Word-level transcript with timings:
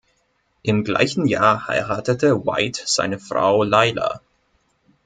Im 0.63 0.83
gleichen 0.83 1.27
Jahr 1.27 1.67
heiratete 1.67 2.47
White 2.47 2.81
seine 2.87 3.19
Frau 3.19 3.61
Lyla. 3.61 4.19